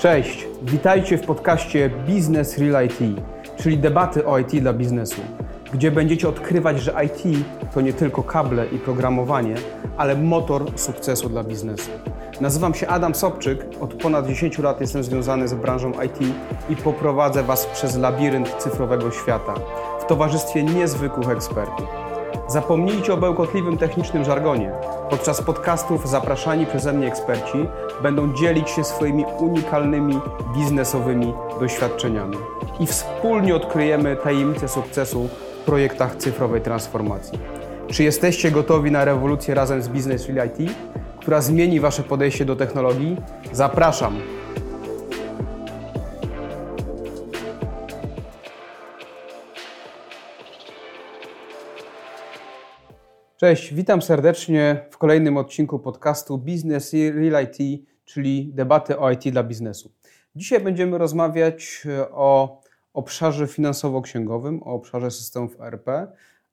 [0.00, 2.98] Cześć, witajcie w podcaście Business Real IT,
[3.56, 5.20] czyli debaty o IT dla biznesu,
[5.72, 9.54] gdzie będziecie odkrywać, że IT to nie tylko kable i programowanie,
[9.96, 11.90] ale motor sukcesu dla biznesu.
[12.40, 16.18] Nazywam się Adam Sobczyk, od ponad 10 lat jestem związany z branżą IT
[16.70, 19.54] i poprowadzę Was przez labirynt cyfrowego świata
[20.00, 22.09] w towarzystwie niezwykłych ekspertów.
[22.50, 24.72] Zapomnijcie o bełkotliwym technicznym żargonie.
[25.10, 27.66] Podczas podcastów zapraszani przeze mnie eksperci
[28.02, 30.20] będą dzielić się swoimi unikalnymi
[30.54, 32.36] biznesowymi doświadczeniami
[32.80, 35.28] i wspólnie odkryjemy tajemnice sukcesu
[35.62, 37.38] w projektach cyfrowej transformacji.
[37.88, 40.72] Czy jesteście gotowi na rewolucję razem z Business Real IT,
[41.18, 43.16] która zmieni Wasze podejście do technologii?
[43.52, 44.39] Zapraszam!
[53.40, 59.42] Cześć, witam serdecznie w kolejnym odcinku podcastu Business Real IT, czyli debaty o IT dla
[59.42, 59.92] biznesu.
[60.36, 62.60] Dzisiaj będziemy rozmawiać e, o
[62.94, 65.88] obszarze finansowo-księgowym, o obszarze systemów ERP,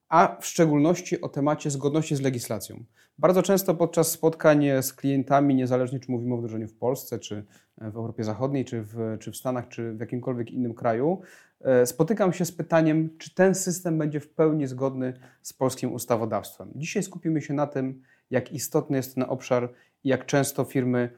[0.10, 2.84] a w szczególności o temacie zgodności z legislacją.
[3.18, 7.46] Bardzo często podczas spotkań z klientami, niezależnie czy mówimy o wdrożeniu w Polsce, czy
[7.78, 11.47] w Europie Zachodniej, czy w, czy w Stanach, czy w jakimkolwiek innym kraju, e,
[11.86, 16.72] spotykam się z pytaniem, czy ten system będzie w pełni zgodny z polskim ustawodawstwem.
[16.76, 19.70] Dzisiaj skupimy się na tym, jak istotny jest ten obszar
[20.04, 21.10] i jak często firmy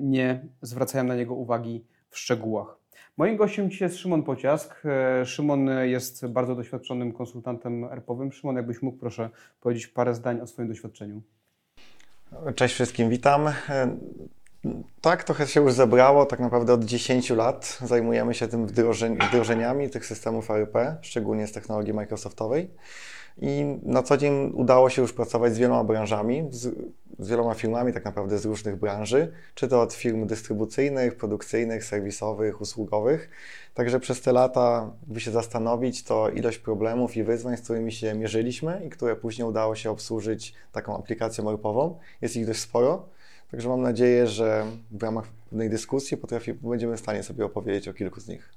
[0.00, 2.76] nie zwracają na niego uwagi w szczegółach.
[3.16, 4.82] Moim gościem dzisiaj jest Szymon Pociask.
[4.84, 8.32] E, Szymon jest bardzo doświadczonym konsultantem ERP-owym.
[8.32, 11.22] Szymon, jakbyś mógł proszę powiedzieć parę zdań o swoim doświadczeniu.
[12.54, 13.48] Cześć wszystkim, witam.
[15.00, 16.26] Tak, trochę się już zebrało.
[16.26, 18.66] Tak naprawdę od 10 lat zajmujemy się tym
[19.28, 22.70] wdrożeniami tych systemów ERP, szczególnie z technologii Microsoftowej.
[23.38, 26.60] I na co dzień udało się już pracować z wieloma branżami, z,
[27.18, 32.60] z, wieloma firmami tak naprawdę z różnych branży, czy to od firm dystrybucyjnych, produkcyjnych, serwisowych,
[32.60, 33.30] usługowych.
[33.74, 38.14] Także przez te lata, by się zastanowić, to ilość problemów i wyzwań, z którymi się
[38.14, 43.08] mierzyliśmy i które później udało się obsłużyć taką aplikacją ERP-ową, jest ich dość sporo.
[43.52, 47.94] Także mam nadzieję, że w ramach pewnej dyskusji potrafi, będziemy w stanie sobie opowiedzieć o
[47.94, 48.52] kilku z nich.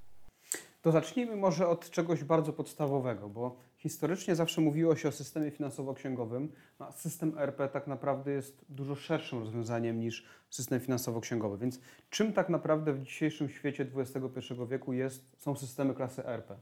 [0.82, 6.48] To zacznijmy może od czegoś bardzo podstawowego, bo historycznie zawsze mówiło się o systemie finansowo-księgowym,
[6.80, 11.58] a system ERP tak naprawdę jest dużo szerszym rozwiązaniem niż system finansowo-księgowy.
[11.58, 11.80] Więc
[12.10, 16.54] czym tak naprawdę w dzisiejszym świecie XXI wieku jest, są systemy klasy ERP?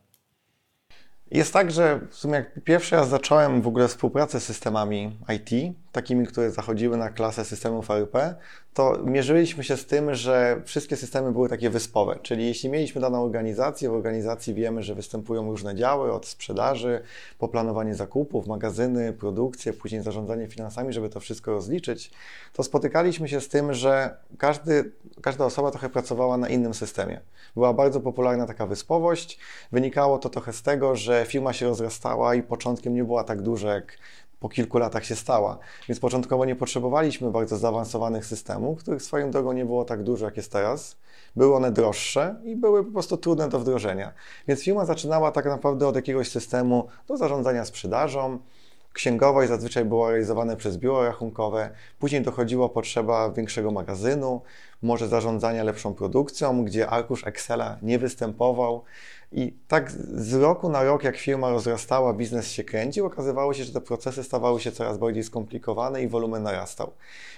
[1.32, 5.76] Jest tak, że w sumie jak pierwszy raz zacząłem w ogóle współpracę z systemami IT,
[5.94, 8.18] takimi, które zachodziły na klasę systemów ERP,
[8.74, 12.20] to mierzyliśmy się z tym, że wszystkie systemy były takie wyspowe.
[12.22, 17.02] Czyli jeśli mieliśmy daną organizację, w organizacji wiemy, że występują różne działy od sprzedaży,
[17.40, 22.12] po planowanie zakupów, magazyny, produkcję, później zarządzanie finansami, żeby to wszystko rozliczyć,
[22.54, 27.20] to spotykaliśmy się z tym, że każdy, każda osoba trochę pracowała na innym systemie.
[27.56, 29.40] Była bardzo popularna taka wyspowość.
[29.72, 33.74] Wynikało to trochę z tego, że firma się rozrastała i początkiem nie była tak duża,
[33.74, 33.98] jak
[34.44, 35.58] po kilku latach się stała.
[35.90, 40.38] Więc początkowo nie potrzebowaliśmy bardzo zaawansowanych systemów, których swoją drogą nie było tak dużo, jak
[40.38, 40.98] jest teraz.
[41.36, 44.14] Były one droższe i były po prostu trudne do wdrożenia.
[44.48, 48.40] Więc firma zaczynała tak naprawdę od jakiegoś systemu do zarządzania sprzedażą,
[48.94, 54.42] Księgowość zazwyczaj była realizowana przez biuro rachunkowe, później dochodziła potrzeba większego magazynu,
[54.84, 58.84] może zarządzania lepszą produkcją, gdzie arkusz Excela nie występował.
[59.36, 63.74] I tak z roku na rok, jak firma rozrastała, biznes się kręcił, okazywało się, że
[63.74, 66.92] te procesy stawały się coraz bardziej skomplikowane i wolumen narastał.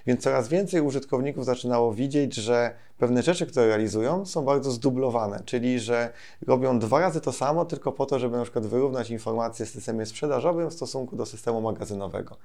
[0.08, 5.80] Więc coraz więcej użytkowników zaczynało widzieć, że pewne rzeczy, które realizują, są bardzo zdublowane, czyli
[5.80, 6.10] że
[6.48, 10.06] robią dwa razy to samo, tylko po to, żeby na przykład wyrównać informacje w systemie
[10.06, 12.36] sprzedażowym w stosunku do systemu magazynowego.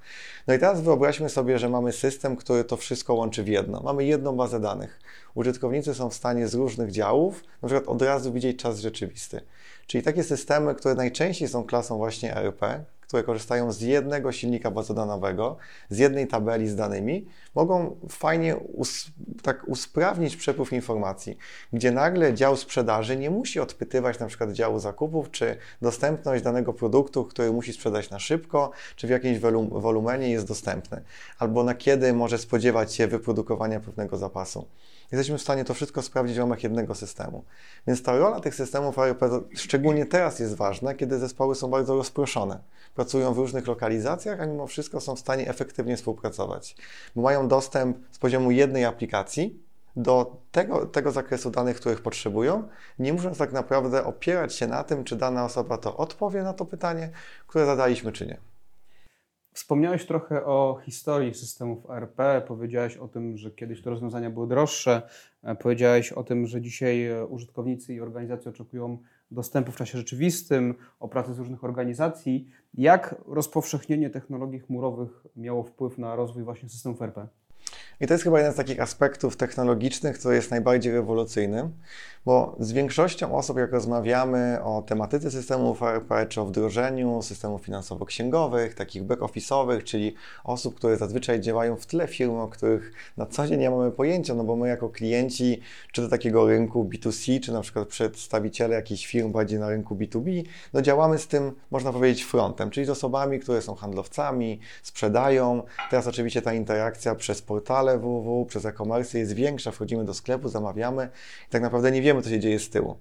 [0.47, 3.81] No i teraz wyobraźmy sobie, że mamy system, który to wszystko łączy w jedno.
[3.83, 4.90] Mamy jedną bazę danych.
[5.35, 9.41] Użytkownicy są w stanie z różnych działów na przykład od razu widzieć czas rzeczywisty.
[9.87, 15.57] Czyli takie systemy, które najczęściej są klasą właśnie ERP, które korzystają z jednego silnika bazodanowego,
[15.89, 19.05] z jednej tabeli z danymi, mogą fajnie us
[19.43, 21.37] tak usprawnić przepływ informacji,
[21.73, 27.25] gdzie nagle dział sprzedaży nie musi odpytywać na przykład działu zakupów, czy dostępność danego produktu,
[27.25, 31.01] który musi sprzedać na szybko, czy w jakimś wolumenie jest dostępny,
[31.39, 34.67] albo na kiedy może spodziewać się wyprodukowania pewnego zapasu
[35.11, 37.43] jesteśmy w stanie to wszystko sprawdzić w ramach jednego systemu.
[37.87, 38.95] Więc ta rola tych systemów
[39.55, 42.59] szczególnie teraz jest ważna, kiedy zespoły są bardzo rozproszone.
[42.95, 46.75] Pracują w różnych lokalizacjach, a mimo wszystko są w stanie efektywnie współpracować,
[47.15, 49.59] bo mają dostęp z poziomu jednej aplikacji
[49.95, 52.67] do tego, tego zakresu danych, których potrzebują,
[52.99, 56.65] nie muszą tak naprawdę opierać się na tym, czy dana osoba to odpowie na to
[56.65, 57.09] pytanie,
[57.47, 58.50] które zadaliśmy, czy nie.
[59.53, 65.01] Wspomniałeś trochę o historii systemów ERP, powiedziałeś o tym, że kiedyś te rozwiązania były droższe,
[65.43, 68.97] e, powiedziałeś o tym, że dzisiaj e, użytkownicy i organizacje oczekują
[69.31, 72.47] dostępu w czasie rzeczywistym, o pracy z różnych organizacji.
[72.73, 77.27] Jak rozpowszechnienie technologii chmurowych miało wpływ na rozwój właśnie systemów ERP?
[77.99, 81.69] I to jest chyba jeden z takich aspektów technologicznych, który jest najbardziej rewolucyjny,
[82.25, 88.73] bo z większością osób, jak rozmawiamy o tematyce systemów ERP, czy o wdrożeniu systemów finansowo-księgowych,
[88.73, 93.59] takich back-office'owych, czyli osób, które zazwyczaj działają w tle firm, o których na co dzień
[93.59, 95.61] nie mamy pojęcia, no bo my jako klienci,
[95.91, 100.43] czy do takiego rynku B2C, czy na przykład przedstawiciele jakichś firm bardziej na rynku B2B,
[100.73, 105.63] no działamy z tym, można powiedzieć, frontem, czyli z osobami, które są handlowcami, sprzedają.
[105.89, 111.09] Teraz oczywiście ta interakcja przez portale www, przez e-commerce jest większa, wchodzimy do sklepu, zamawiamy
[111.47, 112.97] i tak naprawdę nie wiemy, co się dzieje z tyłu.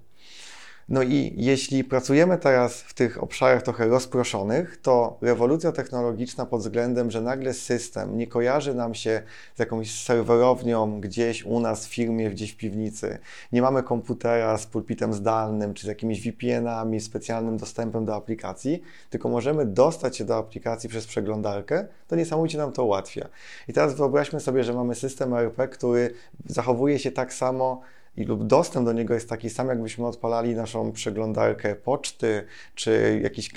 [0.91, 7.11] No i jeśli pracujemy teraz w tych obszarach trochę rozproszonych, to rewolucja technologiczna pod względem,
[7.11, 9.23] że nagle system nie kojarzy nam się
[9.57, 13.19] z jakąś serwerownią gdzieś u nas w firmie, gdzieś w piwnicy.
[13.53, 19.29] Nie mamy komputera z pulpitem zdalnym, czy z jakimiś VPN-ami, specjalnym dostępem do aplikacji, tylko
[19.29, 23.29] możemy dostać się do aplikacji przez przeglądarkę, to niesamowicie nam to ułatwia.
[23.69, 26.15] I teraz wyobraźmy sobie, że mamy system ERP, który
[26.47, 27.81] zachowuje się tak samo,
[28.20, 32.44] i lub dostęp do niego jest taki sam, jakbyśmy odpalali naszą przeglądarkę poczty,
[32.75, 33.50] czy jakiś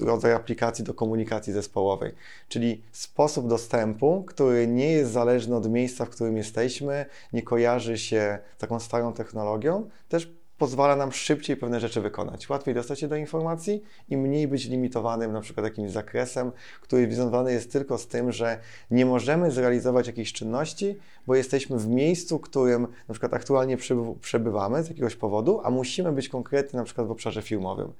[0.00, 2.12] rodzaj aplikacji do komunikacji zespołowej.
[2.48, 8.38] Czyli sposób dostępu, który nie jest zależny od miejsca, w którym jesteśmy, nie kojarzy się
[8.58, 12.48] taką starą technologią, też pozwala nam szybciej pewne rzeczy wykonać.
[12.48, 17.52] Łatwiej dostać się do informacji i mniej być limitowanym na przykład jakimś zakresem, który związany
[17.52, 18.58] jest tylko z tym, że
[18.90, 23.76] nie możemy zrealizować jakiejś czynności, bo jesteśmy w miejscu, którym na przykład aktualnie
[24.20, 27.92] przebywamy z jakiegoś powodu, a musimy być konkretni na przykład w obszarze filmowym.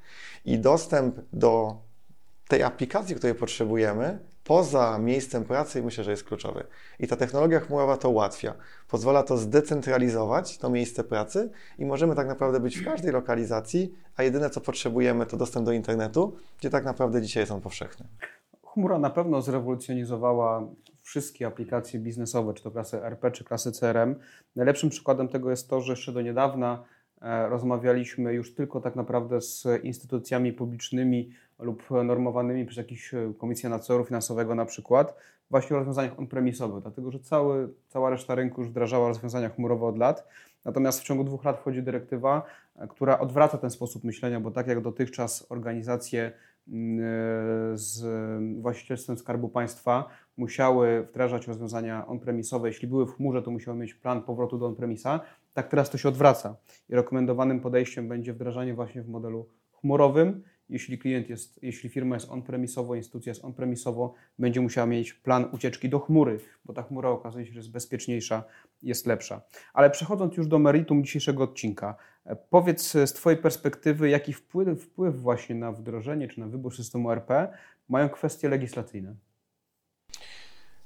[0.44, 1.76] I dostęp do
[2.52, 6.64] tej aplikacji, której potrzebujemy, poza miejscem pracy myślę, że jest kluczowy.
[6.98, 8.54] I ta technologia chmurowa to ułatwia.
[8.88, 14.22] Pozwala to zdecentralizować to miejsce pracy i możemy tak naprawdę być w każdej lokalizacji, a
[14.22, 18.06] jedyne co potrzebujemy to dostęp do internetu, gdzie tak naprawdę dzisiaj jest on powszechny.
[18.66, 20.68] Chmura na pewno zrewolucjonizowała
[21.02, 24.14] wszystkie aplikacje biznesowe, czy to klasy RP, czy klasy CRM.
[24.56, 26.84] Najlepszym przykładem tego jest to, że jeszcze do niedawna
[27.22, 31.30] e, rozmawialiśmy już tylko tak naprawdę z instytucjami publicznymi
[31.62, 35.16] lub normowanymi przez jakąś e, komisję nadzoru finansowego na przykład,
[35.50, 39.98] właśnie o rozwiązaniach on-premisowych, dlatego że cały, cała reszta rynku już wdrażała rozwiązania chmurowe od
[39.98, 40.28] lat.
[40.64, 42.42] Natomiast w ciągu dwóch lat wchodzi dyrektywa,
[42.76, 46.32] e, która odwraca ten sposób myślenia, bo tak jak dotychczas organizacje
[46.68, 48.04] mm, e, z
[48.62, 52.68] właścicielstwem Skarbu Państwa musiały wdrażać rozwiązania on-premisowe.
[52.68, 55.20] Jeśli były w chmurze, to musiały mieć plan powrotu do on-premisa.
[55.54, 56.56] Tak teraz to się odwraca
[56.88, 59.46] i rekomendowanym podejściem będzie wdrażanie właśnie w modelu
[59.80, 65.48] chmurowym jeśli klient jest, jeśli firma jest on-premisowo, instytucja jest on-premisowo, będzie musiała mieć plan
[65.52, 68.44] ucieczki do chmury, bo ta chmura okazuje się, że jest bezpieczniejsza,
[68.82, 69.42] jest lepsza.
[69.74, 75.20] Ale przechodząc już do meritum dzisiejszego odcinka, e, powiedz z Twojej perspektywy, jaki wpływ, wpływ
[75.20, 77.52] właśnie na wdrożenie czy na wybór systemu RP
[77.88, 79.14] mają kwestie legislacyjne?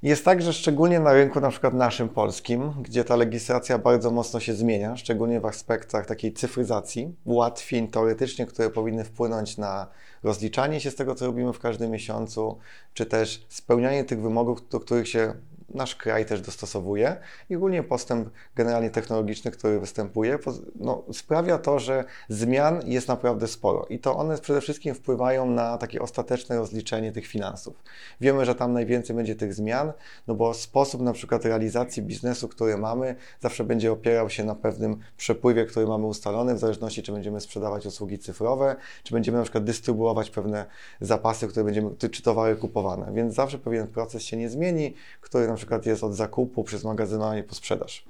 [0.01, 4.39] Jest tak, że szczególnie na rynku na przykład naszym polskim, gdzie ta legislacja bardzo mocno
[4.39, 9.87] się zmienia, szczególnie w aspektach takiej cyfryzacji, ułatwień teoretycznie, które powinny wpłynąć na
[10.23, 12.57] rozliczanie się z tego, co robimy w każdym miesiącu,
[12.93, 15.33] czy też spełnianie tych wymogów, do których się
[15.69, 17.17] nasz kraj też dostosowuje
[17.49, 20.39] i ogólnie postęp generalnie technologiczny, który występuje,
[20.75, 25.77] no, sprawia to, że zmian jest naprawdę sporo i to one przede wszystkim wpływają na
[25.77, 27.83] takie ostateczne rozliczenie tych finansów.
[28.21, 29.93] Wiemy, że tam najwięcej będzie tych zmian,
[30.27, 34.99] no bo sposób na przykład realizacji biznesu, który mamy, zawsze będzie opierał się na pewnym
[35.17, 39.63] przepływie, który mamy ustalony, w zależności czy będziemy sprzedawać usługi cyfrowe, czy będziemy na przykład
[39.63, 40.65] dystrybuować pewne
[41.01, 43.13] zapasy, które będziemy, czy towary kupowane.
[43.13, 47.43] Więc zawsze pewien proces się nie zmieni, który na przykład jest od zakupu przez magazynowanie
[47.43, 48.05] po sprzedaż.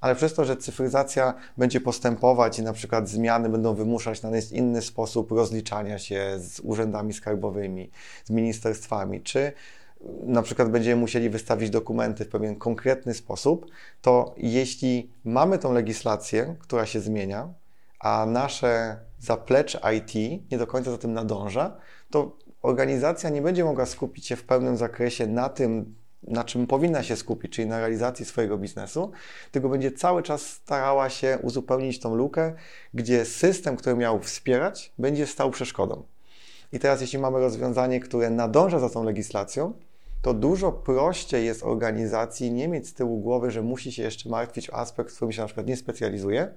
[0.00, 4.82] Ale przez to, że cyfryzacja będzie postępować i na przykład zmiany będą wymuszać na inny
[4.82, 7.90] sposób rozliczania się z urzędami skarbowymi,
[8.24, 9.52] z ministerstwami, czy
[10.22, 13.66] na przykład będziemy musieli wystawić dokumenty w pewien konkretny sposób,
[14.02, 17.48] to jeśli mamy tą legislację, która się zmienia,
[18.00, 21.76] a nasze zaplecze IT nie do końca za tym nadąża,
[22.10, 25.94] to organizacja nie będzie mogła skupić się w pełnym zakresie na tym,
[26.30, 29.12] na czym powinna się skupić, czyli na realizacji swojego biznesu,
[29.50, 32.54] tylko będzie cały czas starała się uzupełnić tą lukę,
[32.94, 36.02] gdzie system, który miał wspierać, będzie stał przeszkodą.
[36.72, 39.72] I teraz, jeśli mamy rozwiązanie, które nadąża za tą legislacją,
[40.22, 44.70] to dużo prościej jest organizacji nie mieć z tyłu głowy, że musi się jeszcze martwić
[44.70, 46.54] o aspekt, w którym się na przykład nie specjalizuje,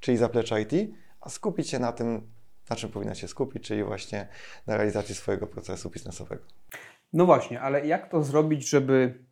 [0.00, 0.72] czyli zaplecze IT,
[1.20, 2.22] a skupić się na tym,
[2.70, 4.28] na czym powinna się skupić, czyli właśnie
[4.66, 6.42] na realizacji swojego procesu biznesowego.
[7.14, 9.24] No właśnie, ale jak to zrobić, żeby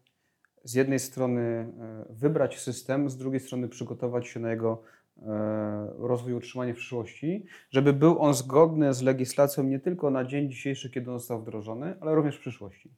[0.64, 1.66] z jednej strony e,
[2.10, 4.82] wybrać system, z drugiej strony przygotować się na jego
[5.22, 10.24] e, rozwój i utrzymanie w przyszłości, żeby był on zgodny z legislacją nie tylko na
[10.24, 12.90] dzień dzisiejszy, kiedy on został wdrożony, ale również w przyszłości?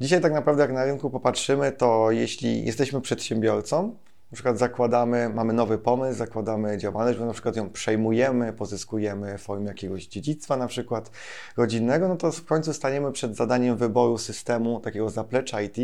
[0.00, 3.96] Dzisiaj tak naprawdę jak na rynku popatrzymy, to jeśli jesteśmy przedsiębiorcą,
[4.32, 9.42] na przykład zakładamy, mamy nowy pomysł, zakładamy działalność, bo na przykład ją przejmujemy, pozyskujemy w
[9.42, 11.10] formie jakiegoś dziedzictwa na przykład
[11.56, 15.76] rodzinnego, no to w końcu staniemy przed zadaniem wyboru systemu, takiego zaplecza IT,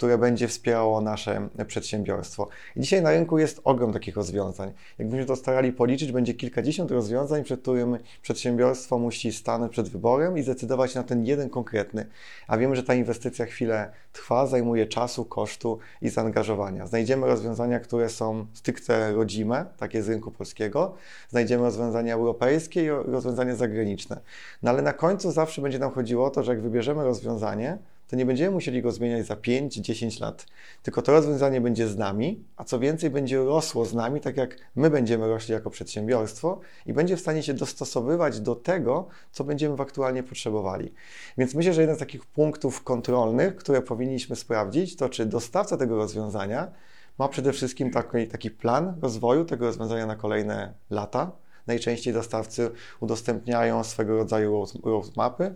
[0.00, 2.48] które będzie wspierało nasze przedsiębiorstwo.
[2.76, 4.72] I dzisiaj na rynku jest ogrom takich rozwiązań.
[4.98, 10.42] Jakbyśmy to starali policzyć, będzie kilkadziesiąt rozwiązań, przed którym przedsiębiorstwo musi stanąć przed wyborem i
[10.42, 12.06] zdecydować na ten jeden konkretny.
[12.48, 16.86] A wiemy, że ta inwestycja chwilę trwa, zajmuje czasu, kosztu i zaangażowania.
[16.86, 20.94] Znajdziemy rozwiązania, które są stricte rodzime, takie z rynku polskiego,
[21.28, 24.20] znajdziemy rozwiązania europejskie i rozwiązania zagraniczne.
[24.62, 27.78] No ale na końcu zawsze będzie nam chodziło o to, że jak wybierzemy rozwiązanie,
[28.10, 30.46] to nie będziemy musieli go zmieniać za 5-10 lat.
[30.82, 34.56] Tylko to rozwiązanie będzie z nami, a co więcej, będzie rosło z nami, tak jak
[34.76, 39.82] my będziemy rośli jako przedsiębiorstwo i będzie w stanie się dostosowywać do tego, co będziemy
[39.82, 40.92] aktualnie potrzebowali.
[41.38, 45.96] Więc myślę, że jeden z takich punktów kontrolnych, które powinniśmy sprawdzić, to czy dostawca tego
[45.96, 46.72] rozwiązania
[47.18, 51.32] ma przede wszystkim taki, taki plan rozwoju tego rozwiązania na kolejne lata.
[51.66, 55.54] Najczęściej dostawcy udostępniają swego rodzaju roadmapy,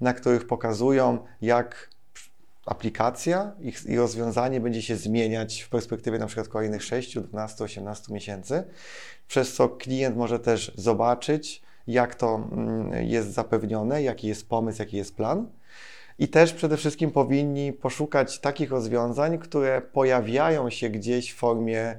[0.00, 1.91] na których pokazują, jak
[2.66, 3.52] aplikacja
[3.86, 8.64] i rozwiązanie będzie się zmieniać w perspektywie na przykład kolejnych 6, 12, 18 miesięcy,
[9.28, 14.96] przez co klient może też zobaczyć, jak to mm, jest zapewnione, jaki jest pomysł, jaki
[14.96, 15.48] jest plan.
[16.18, 21.96] I też przede wszystkim powinni poszukać takich rozwiązań, które pojawiają się gdzieś w formie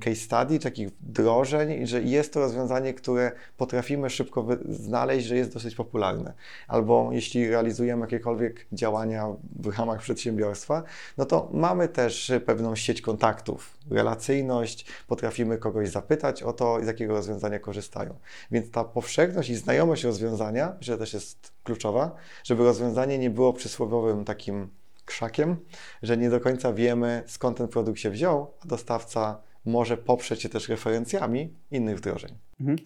[0.00, 5.74] case study, takich wdrożeń, że jest to rozwiązanie, które potrafimy szybko znaleźć, że jest dosyć
[5.74, 6.32] popularne.
[6.68, 10.82] Albo jeśli realizujemy jakiekolwiek działania w ramach przedsiębiorstwa,
[11.18, 17.14] no to mamy też pewną sieć kontaktów, relacyjność, potrafimy kogoś zapytać o to, z jakiego
[17.14, 18.14] rozwiązania korzystają.
[18.50, 24.24] Więc ta powszechność i znajomość rozwiązania, że też jest kluczowa, żeby rozwiązanie nie było przysłowiowym
[24.24, 24.68] takim
[25.04, 25.56] krzakiem,
[26.02, 30.48] że nie do końca wiemy, skąd ten produkt się wziął, a dostawca może poprzeć się
[30.48, 32.30] też referencjami innych wdrożeń.
[32.60, 32.78] Mhm.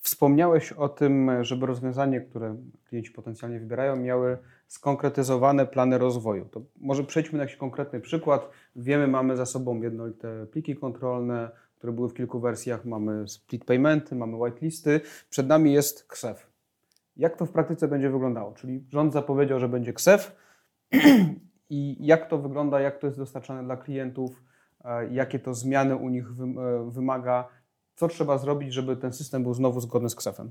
[0.00, 2.56] Wspomniałeś o tym, żeby rozwiązanie, które
[2.88, 6.44] klienci potencjalnie wybierają, miały skonkretyzowane plany rozwoju.
[6.44, 8.50] To może przejdźmy na jakiś konkretny przykład.
[8.76, 11.50] Wiemy, mamy za sobą jednolite pliki kontrolne,
[11.82, 16.46] które były w kilku wersjach, mamy split paymenty, mamy whitelisty, przed nami jest KSEF.
[17.16, 18.52] Jak to w praktyce będzie wyglądało?
[18.52, 20.36] Czyli rząd zapowiedział, że będzie KSEF
[21.70, 24.42] i jak to wygląda, jak to jest dostarczane dla klientów,
[25.10, 27.48] jakie to zmiany u nich e, wymaga,
[27.94, 30.50] co trzeba zrobić, żeby ten system był znowu zgodny z KSEF-em?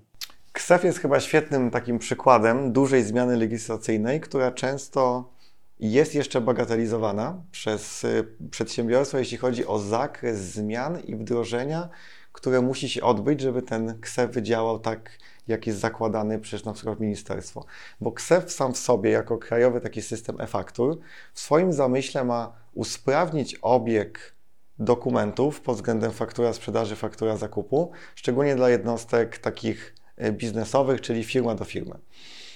[0.51, 5.31] KSEF jest chyba świetnym takim przykładem dużej zmiany legislacyjnej, która często
[5.79, 11.89] jest jeszcze bagatelizowana przez e, przedsiębiorstwa, jeśli chodzi o zakres zmian i wdrożenia,
[12.31, 15.17] które musi się odbyć, żeby ten KSEF wydziałał tak,
[15.48, 17.65] jak jest zakładany przez na przykład ministerstwo.
[18.01, 21.00] Bo KSEF sam w sobie, jako krajowy taki system e-faktur,
[21.33, 24.36] w swoim zamyśle ma usprawnić obieg
[24.79, 31.55] dokumentów pod względem faktura sprzedaży, faktura zakupu, szczególnie dla jednostek takich e, biznesowych, czyli firma
[31.55, 31.95] do firmy.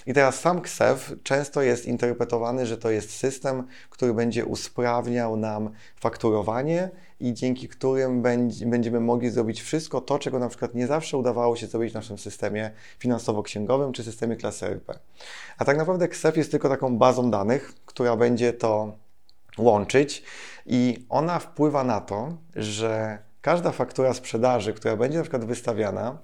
[0.08, 5.70] I teraz sam KSEF często jest interpretowany, że to jest system, który będzie usprawniał nam
[5.96, 8.22] fakturowanie i dzięki którym
[8.66, 12.18] będziemy mogli zrobić wszystko to, czego na przykład nie zawsze udawało się zrobić w naszym
[12.18, 15.00] systemie finansowo-księgowym czy systemie klasy RP.
[15.58, 18.98] A tak naprawdę KSEF jest tylko taką bazą danych, która będzie to
[19.58, 20.24] łączyć
[20.66, 26.18] i ona wpływa na to, że każda faktura sprzedaży, która będzie na przykład wystawiana,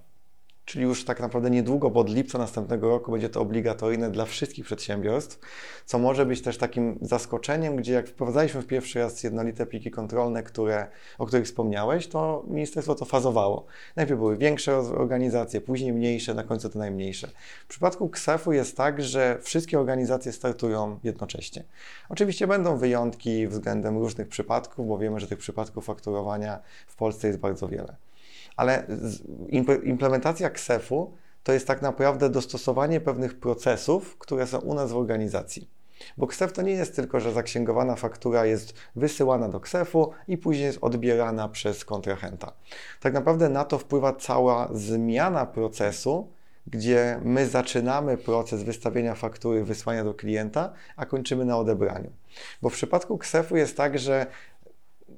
[0.65, 4.65] czyli już tak naprawdę niedługo, bo od lipca następnego roku będzie to obligatoryjne dla wszystkich
[4.65, 5.39] przedsiębiorstw,
[5.85, 10.43] co może być też takim zaskoczeniem, gdzie jak wprowadzaliśmy w pierwszy raz jednolite pliki kontrolne,
[10.43, 10.87] które,
[11.17, 13.65] o których wspomniałeś, to ministerstwo to fazowało.
[13.95, 17.27] Najpierw były większe organizacje, później mniejsze, na końcu te najmniejsze.
[17.65, 21.63] W przypadku KSEF-u jest tak, że wszystkie organizacje startują jednocześnie.
[22.09, 27.39] Oczywiście będą wyjątki względem różnych przypadków, bo wiemy, że tych przypadków fakturowania w Polsce jest
[27.39, 27.95] bardzo wiele
[28.61, 28.83] ale
[29.83, 31.13] implementacja KSEF-u
[31.43, 35.69] to jest tak naprawdę dostosowanie pewnych procesów, które są u nas w organizacji.
[36.17, 40.65] Bo KSEF to nie jest tylko, że zaksięgowana faktura jest wysyłana do KSEF-u i później
[40.65, 42.53] jest odbierana przez kontrahenta.
[42.99, 46.27] Tak naprawdę na to wpływa cała zmiana procesu,
[46.67, 52.11] gdzie my zaczynamy proces wystawienia faktury, wysłania do klienta, a kończymy na odebraniu.
[52.61, 54.25] Bo w przypadku KSEF-u jest tak, że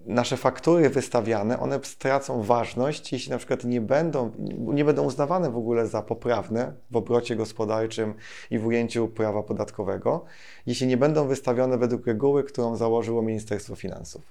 [0.05, 5.57] nasze faktury wystawiane, one stracą ważność, jeśli na przykład nie będą, nie będą uznawane w
[5.57, 8.13] ogóle za poprawne w obrocie gospodarczym
[8.51, 10.25] i w ujęciu prawa podatkowego,
[10.65, 14.21] jeśli nie będą wystawione według reguły, którą założyło Ministerstwo Finansów.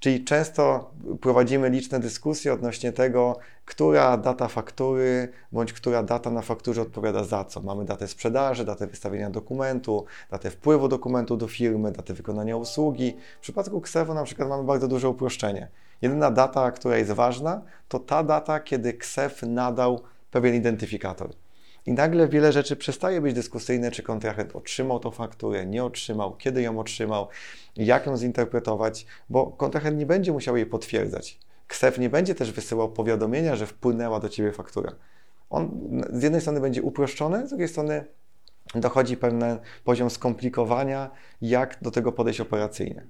[0.00, 6.82] Czyli często prowadzimy liczne dyskusje odnośnie tego, która data faktury bądź która data na fakturze
[6.82, 7.60] odpowiada za co.
[7.60, 13.16] Mamy datę sprzedaży, datę wystawienia dokumentu, datę wpływu dokumentu do firmy, datę wykonania usługi.
[13.38, 15.68] W przypadku KSEF-u na przykład mamy bardzo duże uproszczenie.
[16.02, 20.00] Jedyna data, która jest ważna, to ta data, kiedy KSEF nadał
[20.30, 21.30] pewien identyfikator.
[21.86, 26.62] I nagle wiele rzeczy przestaje być dyskusyjne, czy kontrahent otrzymał tą fakturę, nie otrzymał, kiedy
[26.62, 27.28] ją otrzymał,
[27.76, 31.38] jak ją zinterpretować, bo kontrahent nie będzie musiał jej potwierdzać.
[31.66, 34.92] KSEF nie będzie też wysyłał powiadomienia, że wpłynęła do Ciebie faktura.
[35.50, 35.70] On
[36.12, 38.04] z jednej strony będzie uproszczony, z drugiej strony
[38.74, 41.10] dochodzi pewien poziom skomplikowania,
[41.42, 43.06] jak do tego podejść operacyjnie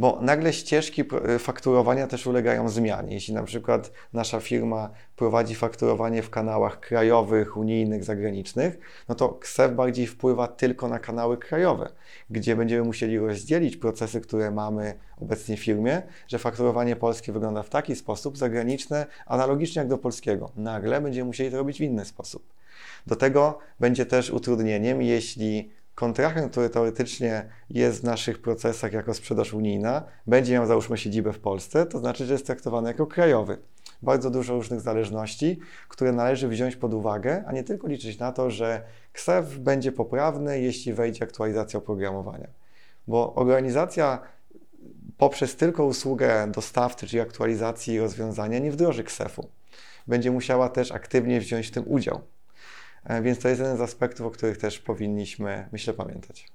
[0.00, 1.04] bo nagle ścieżki
[1.38, 3.14] fakturowania też ulegają zmianie.
[3.14, 8.78] Jeśli na przykład nasza firma prowadzi fakturowanie w kanałach krajowych, unijnych, zagranicznych,
[9.08, 11.92] no to KSEF bardziej wpływa tylko na kanały krajowe,
[12.30, 17.70] gdzie będziemy musieli rozdzielić procesy, które mamy obecnie w firmie, że fakturowanie polskie wygląda w
[17.70, 20.52] taki sposób, zagraniczne analogicznie jak do polskiego.
[20.56, 22.59] Nagle będziemy musieli to robić w inny sposób.
[23.06, 29.54] Do tego będzie też utrudnieniem, jeśli kontrahent, który teoretycznie jest w naszych procesach jako sprzedaż
[29.54, 33.58] unijna, będzie miał załóżmy siedzibę w Polsce, to znaczy, że jest traktowany jako krajowy.
[34.02, 38.50] Bardzo dużo różnych zależności, które należy wziąć pod uwagę, a nie tylko liczyć na to,
[38.50, 42.48] że KSEF będzie poprawny, jeśli wejdzie aktualizacja oprogramowania.
[43.06, 44.22] Bo organizacja
[45.18, 49.48] poprzez tylko usługę dostawcy, czyli aktualizacji rozwiązania, nie wdroży KSEF-u.
[50.06, 52.20] Będzie musiała też aktywnie wziąć w tym udział.
[53.04, 56.48] E, więc to jest jeden z aspektów, o których też powinniśmy, myślę, pamiętać.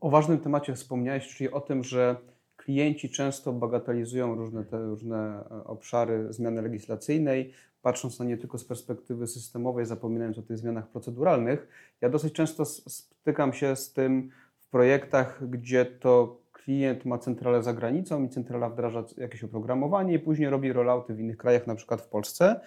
[0.00, 2.16] O ważnym temacie wspomniałeś, czyli o tym, że
[2.56, 7.52] klienci często bagatelizują różne te różne e, obszary zmiany legislacyjnej,
[7.82, 11.68] patrząc na nie tylko z perspektywy systemowej, zapominając o tych zmianach proceduralnych.
[12.00, 16.40] Ja dosyć często stykam się z tym w projektach, gdzie to
[16.70, 21.20] klient ma centralę za granicą i centrala wdraża jakieś oprogramowanie i później robi rollouty w
[21.20, 22.60] innych krajach, na przykład w Polsce.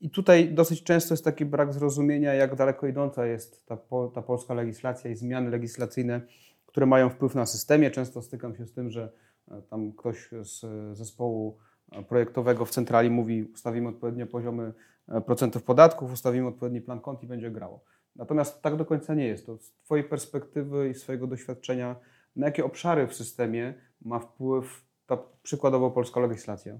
[0.00, 3.78] I tutaj dosyć często jest taki brak zrozumienia, jak daleko idąca jest ta,
[4.14, 6.20] ta polska legislacja i zmiany legislacyjne,
[6.66, 7.90] które mają wpływ na systemie.
[7.90, 9.12] Często stykam się z tym, że
[9.50, 11.58] e, tam ktoś z zespołu
[11.92, 14.72] e, projektowego w centrali mówi, ustawimy odpowiednie poziomy
[15.08, 17.84] e, procentów podatków, ustawimy odpowiedni plan kont i będzie grało.
[18.16, 19.46] Natomiast tak do końca nie jest.
[19.46, 21.96] To z Twojej perspektywy i swojego doświadczenia,
[22.36, 26.78] na jakie obszary w systemie ma wpływ ta przykładowo polska legislacja?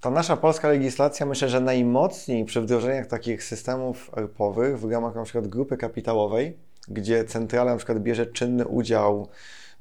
[0.00, 5.46] ta nasza polska legislacja myślę, że najmocniej przy wdrożeniach takich systemów ERP-owych w ramach przykład
[5.46, 9.28] grupy kapitałowej, gdzie centrala przykład bierze czynny udział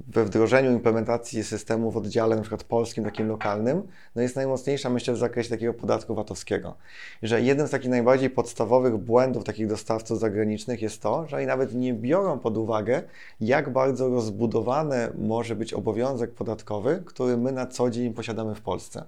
[0.08, 5.14] we wdrożeniu implementacji systemu w oddziale na przykład polskim, takim lokalnym, no jest najmocniejsza myślę
[5.14, 6.76] w zakresie takiego podatku VAT-owskiego.
[7.24, 11.76] Że jeden z takich najbardziej podstawowych błędów takich dostawców zagranicznych jest to, że oni nawet
[11.76, 13.04] nie biorą pod uwagę,
[13.42, 19.06] jak bardzo rozbudowany może być obowiązek podatkowy, który my na co dzień posiadamy w Polsce.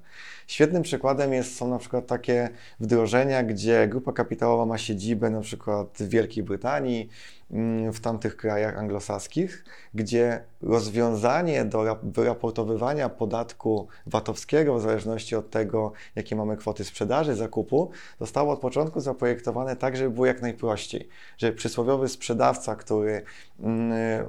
[0.47, 2.49] Świetnym przykładem jest, są na przykład takie
[2.79, 7.09] wdrożenia, gdzie grupa kapitałowa ma siedzibę na przykład w Wielkiej Brytanii,
[7.51, 15.91] mm, w tamtych krajach anglosaskich, gdzie rozwiązanie do wyraportowywania podatku VAT-owskiego w zależności od tego,
[16.15, 21.09] jakie mamy kwoty sprzedaży, zakupu, zostało od początku zaprojektowane tak, żeby było jak najprościej.
[21.37, 23.21] Że przysłowiowy sprzedawca, który
[23.59, 24.25] mm,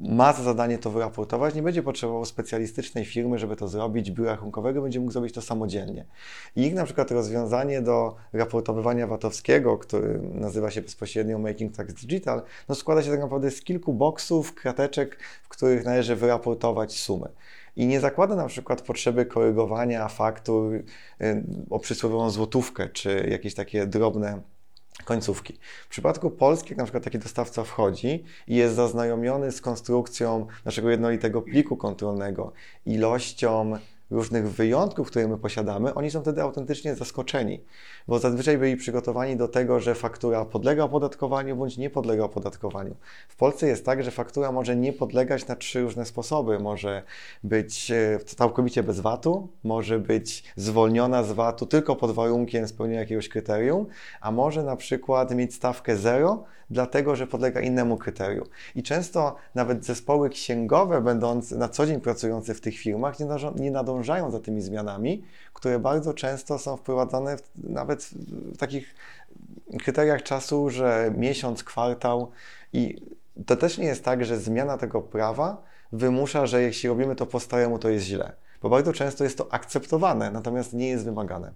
[0.00, 4.82] ma za zadanie to wyraportować, nie będzie potrzebował specjalistycznej firmy, żeby to zrobić, biura rachunkowego,
[4.82, 6.04] będzie mógł zrobić to samodzielnie.
[6.56, 12.74] Ich na przykład rozwiązanie do raportowywania VAT-owskiego, który nazywa się bezpośrednio Making Tax Digital, no
[12.74, 17.28] składa się tak naprawdę z kilku boksów, krateczek, w których należy wyraportować sumy
[17.76, 20.84] i nie zakłada na przykład potrzeby korygowania faktur y,
[21.70, 24.42] o przysłowiową złotówkę, czy jakieś takie drobne
[25.04, 25.58] końcówki.
[25.86, 30.90] W przypadku Polski, jak na przykład taki dostawca wchodzi i jest zaznajomiony z konstrukcją naszego
[30.90, 32.52] jednolitego pliku kontrolnego,
[32.86, 33.72] ilością
[34.10, 37.64] różnych wyjątków, które my posiadamy, oni są wtedy autentycznie zaskoczeni,
[38.08, 42.94] bo zazwyczaj byli przygotowani do tego, że faktura podlega opodatkowaniu bądź nie podlega opodatkowaniu.
[43.28, 46.58] W Polsce jest tak, że faktura może nie podlegać na trzy różne sposoby.
[46.58, 47.02] Może
[47.44, 53.28] być e, całkowicie bez VAT-u, może być zwolniona z VAT-u tylko pod warunkiem spełnienia jakiegoś
[53.28, 53.86] kryterium,
[54.20, 58.44] a może na przykład mieć stawkę zero, dlatego że podlega innemu kryterium.
[58.74, 63.16] I często nawet zespoły księgowe, będąc na co dzień pracujące w tych firmach,
[63.56, 67.42] nie, nadążają za tymi zmianami, które bardzo często są wprowadzane w,
[67.98, 68.94] nawet w takich
[69.82, 72.30] kryteriach czasu, że miesiąc, kwartał
[72.72, 73.02] i
[73.46, 77.40] to też nie jest tak, że zmiana tego prawa wymusza, że jeśli robimy to po
[77.40, 78.32] staremu, to jest źle.
[78.62, 81.52] Bo bardzo często jest to akceptowane, natomiast nie jest wymagane.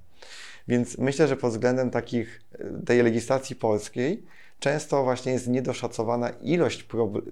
[0.69, 2.43] Więc myślę, że pod względem takich,
[2.87, 4.27] tej legislacji polskiej
[4.63, 6.87] często właśnie jest niedoszacowana ilość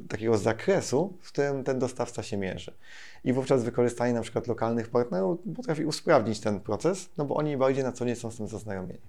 [0.09, 2.73] takiego zakresu, w którym ten dostawca się mierzy.
[3.25, 7.85] I wówczas wykorzystanie na przykład lokalnych partnerów potrafi usprawnić ten proces, no bo oni bardziej
[7.85, 9.01] na co nie są z tym zaznajomieni.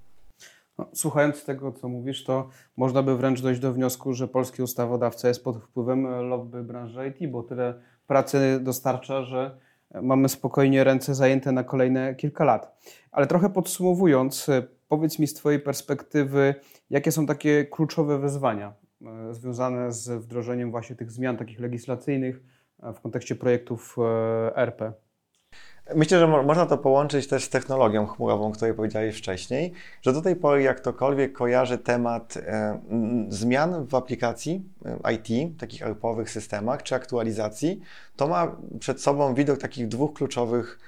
[0.78, 5.28] No, słuchając tego, co mówisz, to można by wręcz dojść do wniosku, że polski ustawodawca
[5.28, 7.74] jest pod wpływem lobby branży IT, bo tyle
[8.08, 9.58] pracy dostarcza, że
[10.02, 12.78] mamy spokojnie ręce zajęte na kolejne kilka lat.
[13.12, 14.48] Ale trochę podsumowując,
[14.88, 16.56] powiedz mi z Twojej perspektywy,
[16.92, 18.74] jakie są takie kluczowe wyzwania
[19.06, 22.44] e, związane z wdrożeniem właśnie tych zmian takich legislacyjnych
[22.84, 24.94] e, w kontekście projektów e, RP?
[25.96, 30.14] Myślę, że mo można to połączyć też z technologią chmurową, o której powiedziałeś wcześniej, że
[30.14, 32.82] do tej pory jak ktokolwiek kojarzy temat e,
[33.30, 37.82] zmian w aplikacji e, IT, takich ARP-owych systemach czy aktualizacji,
[38.16, 40.80] to ma przed sobą widok takich dwóch kluczowych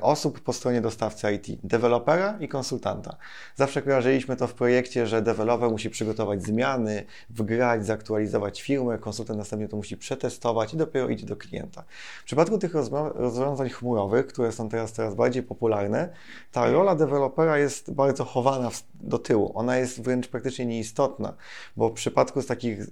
[0.00, 3.16] osób po stronie dostawcy IT, dewelopera i konsultanta.
[3.54, 9.68] Zawsze kojarzyliśmy to w projekcie, że deweloper musi przygotować zmiany, wgrać, zaktualizować firmę, konsultant następnie
[9.68, 11.84] to musi przetestować i dopiero idzie do klienta.
[12.20, 12.74] W przypadku tych
[13.14, 16.08] rozwiązań chmurowych, które są teraz coraz bardziej popularne,
[16.52, 19.52] ta rola dewelopera jest bardzo chowana do tyłu.
[19.54, 21.34] Ona jest wręcz praktycznie nieistotna,
[21.76, 22.86] bo w przypadku z takich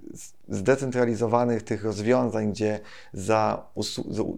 [0.49, 2.81] zdecentralizowanych tych rozwiązań, gdzie
[3.13, 3.67] za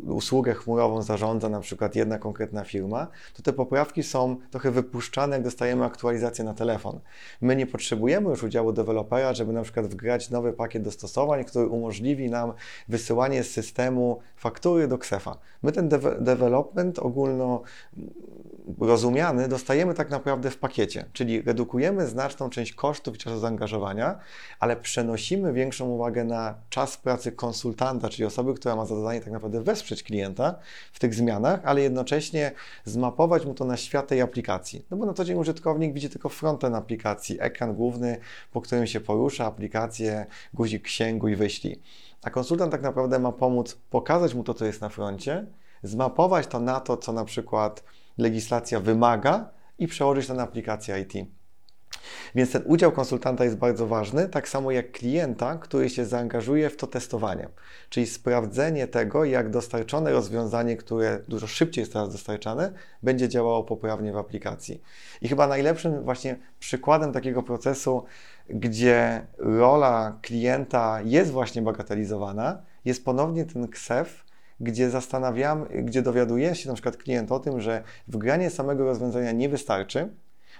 [0.07, 5.44] usługę chmurową zarządza na przykład jedna konkretna firma, to te poprawki są trochę wypuszczane, jak
[5.44, 7.00] dostajemy aktualizację na telefon.
[7.40, 12.31] My nie potrzebujemy już udziału dewelopera, żeby na przykład wgrać nowy pakiet dostosowań, który umożliwi
[12.31, 12.52] nam
[12.88, 15.38] wysyłanie z systemu faktury do Ksefa.
[15.62, 17.62] My ten de development ogólno
[18.81, 24.19] rozumiany dostajemy tak naprawdę w pakiecie, czyli redukujemy znaczną część kosztów i czasu zaangażowania,
[24.61, 29.33] ale przenosimy większą uwagę na czas pracy konsultanta, czyli osoby, która ma za zadanie tak
[29.33, 30.55] naprawdę wesprzeć klienta
[30.92, 32.53] w tych zmianach, ale jednocześnie
[32.85, 34.87] zmapować mu to na świat tej aplikacji.
[34.90, 38.19] No bo na co dzień użytkownik widzi tylko frontend aplikacji, ekran główny,
[38.53, 41.83] po którym się porusza, aplikację, guzik księgu i wyślij.
[42.23, 45.47] A konsultant tak naprawdę ma pomóc pokazać mu to, co jest na froncie,
[45.83, 47.85] zmapować to na to, co na przykład
[48.19, 51.36] legislacja wymaga i przełożyć to na aplikację IT.
[52.35, 56.77] Więc ten udział konsultanta jest bardzo ważny, tak samo jak klienta, który się zaangażuje w
[56.77, 57.49] to testowanie,
[57.88, 64.12] czyli sprawdzenie tego, jak dostarczone rozwiązanie, które dużo szybciej jest teraz dostarczane, będzie działało poprawnie
[64.12, 64.83] w aplikacji.
[65.21, 68.05] I chyba najlepszym właśnie przykładem takiego procesu,
[68.51, 74.25] gdzie rola klienta jest właśnie bagatelizowana, jest ponownie ten KSEF,
[74.61, 79.49] gdzie zastanawiam, gdzie dowiaduje się na przykład klient o tym, że wgranie samego rozwiązania nie
[79.49, 80.09] wystarczy,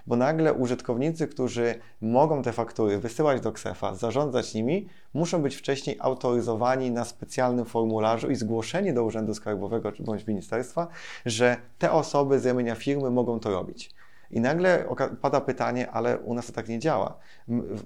[0.07, 5.97] bo nagle użytkownicy, którzy mogą te faktury wysyłać do Ksefa, zarządzać nimi, muszą być wcześniej
[5.99, 10.87] autoryzowani na specjalnym formularzu i zgłoszeni do Urzędu Skarbowego bądź ministerstwa,
[11.25, 13.91] że te osoby z ramienia firmy mogą to robić.
[14.31, 14.85] I nagle
[15.21, 17.17] pada pytanie, ale u nas to tak nie działa.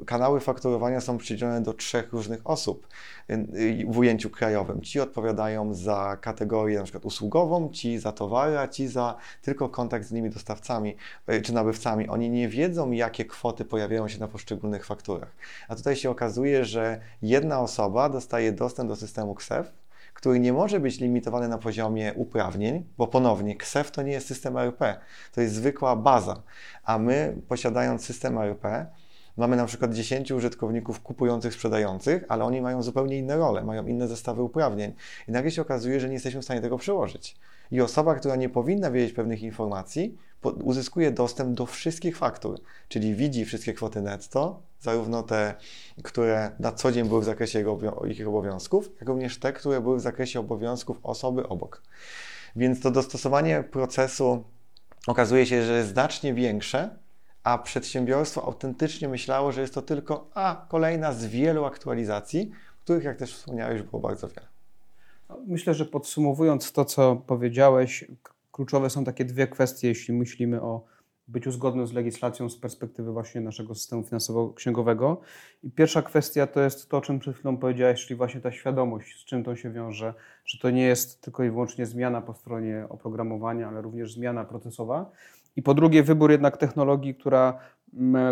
[0.06, 2.88] Kanały fakturowania są przydzielone do trzech różnych osób
[3.88, 4.82] w ujęciu krajowym.
[4.82, 10.06] Ci odpowiadają za kategorię na przykład usługową, ci za towary, a ci za tylko kontakt
[10.06, 10.95] z innymi dostawcami
[11.30, 12.08] y, czy nabywcami.
[12.08, 15.36] Oni nie wiedzą, jakie kwoty pojawiają się na poszczególnych fakturach.
[15.67, 19.81] A tutaj się okazuje, że jedna osoba dostaje dostęp do systemu KSEF,
[20.13, 24.58] który nie może być limitowany na poziomie uprawnień, bo ponownie KSEF to nie jest system
[24.58, 24.80] ERP,
[25.32, 26.43] to jest zwykła baza,
[26.84, 28.63] a my posiadając system ERP
[29.38, 34.08] mamy na przykład 10 użytkowników kupujących, sprzedających, ale oni mają zupełnie inne role, mają inne
[34.08, 34.93] zestawy uprawnień
[35.28, 37.36] i nagle się okazuje, że nie jesteśmy w stanie tego przełożyć.
[37.71, 40.17] I osoba, która nie powinna wiedzieć pewnych informacji,
[40.63, 45.53] uzyskuje dostęp do wszystkich faktur, czyli widzi wszystkie kwoty netto, zarówno te,
[46.03, 47.65] które na co dzień były w zakresie
[48.07, 51.81] ich obowiązków, jak również te, które były w zakresie obowiązków osoby obok.
[52.55, 54.43] Więc to dostosowanie procesu
[55.07, 56.89] okazuje się, że jest znacznie większe,
[57.43, 62.51] a przedsiębiorstwo autentycznie myślało, że jest to tylko a kolejna z wielu aktualizacji,
[62.84, 64.47] których, jak też wspomniałeś, było bardzo wiele.
[65.48, 68.06] Myślę, że podsumowując to, co powiedziałeś,
[68.52, 70.86] kluczowe są takie dwie kwestie, jeśli myślimy o
[71.28, 75.17] byciu zgodnym z legislacją z perspektywy właśnie naszego systemu finansowo-księgowego.
[75.63, 79.22] I pierwsza kwestia to jest to, o czym przed chwilą powiedziałeś, czyli właśnie ta świadomość,
[79.22, 80.13] z czym to się wiąże,
[80.46, 85.12] że to nie jest tylko i wyłącznie zmiana po stronie oprogramowania, ale również zmiana procesowa.
[85.56, 87.60] I po drugie, wybór jednak technologii, która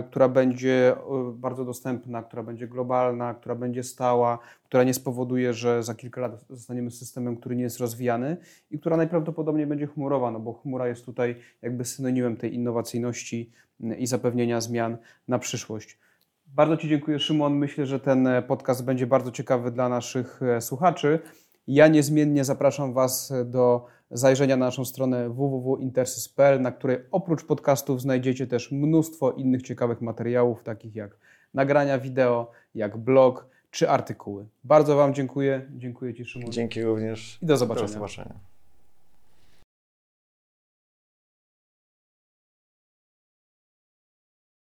[0.10, 0.96] która będzie
[1.34, 6.46] bardzo dostępna, która będzie globalna, która będzie stała, która nie spowoduje, że za kilka lat
[6.50, 8.38] zostaniemy systemem, który nie jest rozwijany
[8.72, 13.52] i która najprawdopodobniej będzie chmurowa, no bo chmura jest tutaj jakby synonimem tej innowacyjności
[13.98, 16.00] i zapewnienia zmian na przyszłość.
[16.48, 17.56] Bardzo Ci dziękuję, Szymon.
[17.56, 21.20] Myślę, że ten podcast będzie bardzo ciekawy dla naszych e, słuchaczy.
[21.68, 28.48] Ja niezmiennie zapraszam Was do zajrzenia na naszą stronę www.intersys.pl, na której oprócz podcastów znajdziecie
[28.48, 31.18] też mnóstwo innych ciekawych materiałów, takich jak
[31.54, 34.46] nagrania wideo, jak blog czy artykuły.
[34.64, 35.70] Bardzo Wam dziękuję.
[35.72, 36.52] Dziękuję Ci, Szymon.
[36.52, 37.40] Dzięki również.
[37.42, 37.88] I do zobaczenia.
[37.88, 38.40] Do zobaczenia.